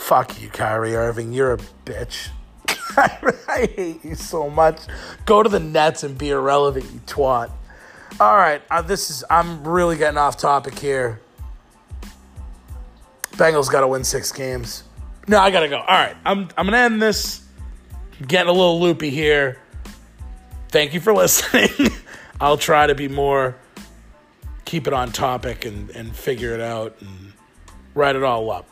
Fuck 0.06 0.40
you, 0.40 0.48
Kyrie 0.50 0.94
Irving. 0.94 1.32
You're 1.32 1.54
a 1.54 1.58
bitch. 1.84 2.28
I 2.96 3.68
hate 3.74 4.04
you 4.04 4.14
so 4.14 4.48
much. 4.48 4.78
Go 5.24 5.42
to 5.42 5.48
the 5.48 5.58
Nets 5.58 6.04
and 6.04 6.16
be 6.16 6.30
irrelevant, 6.30 6.84
you 6.92 7.00
twat. 7.06 7.50
All 8.20 8.36
right, 8.36 8.62
uh, 8.70 8.82
this 8.82 9.10
is. 9.10 9.24
I'm 9.28 9.66
really 9.66 9.96
getting 9.96 10.16
off 10.16 10.36
topic 10.36 10.78
here. 10.78 11.20
Bengals 13.36 13.70
got 13.70 13.82
to 13.82 13.88
win 13.88 14.04
six 14.04 14.32
games. 14.32 14.84
No, 15.28 15.38
I 15.40 15.50
gotta 15.50 15.68
go. 15.68 15.78
All 15.78 15.86
right, 15.86 16.16
I'm. 16.24 16.48
I'm 16.56 16.66
gonna 16.66 16.78
end 16.78 17.02
this. 17.02 17.42
Getting 18.26 18.48
a 18.48 18.52
little 18.52 18.80
loopy 18.80 19.10
here. 19.10 19.60
Thank 20.68 20.94
you 20.94 21.00
for 21.00 21.12
listening. 21.14 21.90
I'll 22.40 22.58
try 22.58 22.86
to 22.86 22.94
be 22.94 23.08
more. 23.08 23.56
Keep 24.64 24.86
it 24.86 24.92
on 24.92 25.10
topic 25.12 25.64
and 25.64 25.90
and 25.90 26.14
figure 26.14 26.54
it 26.54 26.60
out 26.60 26.96
and 27.00 27.32
write 27.94 28.14
it 28.14 28.22
all 28.22 28.50
up. 28.50 28.66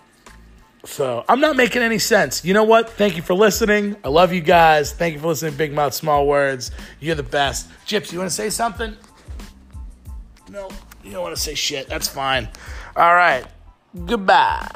So 0.85 1.25
I'm 1.29 1.41
not 1.41 1.57
making 1.57 1.83
any 1.83 1.99
sense. 1.99 2.45
You 2.45 2.55
know 2.55 2.65
what? 2.65 2.91
Thank 2.91 3.17
you 3.17 3.23
for 3.23 3.35
listening. 3.35 3.97
I 4.05 4.09
love 4.09 4.33
you 4.33 4.41
guys. 4.41 4.93
Thank 4.93 5.15
you 5.15 5.21
for 5.21 5.29
listening. 5.29 5.57
Big 5.57 5.73
Mouth, 5.73 5.95
Small 5.95 6.27
Words. 6.27 6.71
You're 7.01 7.15
the 7.15 7.23
best. 7.23 7.69
Chips, 7.87 8.13
you 8.13 8.19
want 8.19 8.31
to 8.31 8.35
say 8.35 8.51
something? 8.51 8.97
No, 10.51 10.69
you 11.03 11.13
don't 11.13 11.23
want 11.23 11.35
to 11.35 11.41
say 11.41 11.55
shit. 11.55 11.89
That's 11.89 12.07
fine. 12.07 12.49
All 12.97 13.15
right. 13.15 13.45
Goodbye. 13.95 14.67